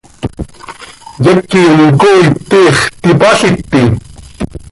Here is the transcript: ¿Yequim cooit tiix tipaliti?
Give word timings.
¿Yequim 1.23 1.77
cooit 1.99 2.31
tiix 2.49 2.75
tipaliti? 3.01 3.83